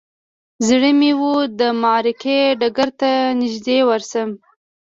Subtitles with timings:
[0.67, 1.23] زړه مې و
[1.59, 4.29] د معرکې ډګر ته نږدې ورشم.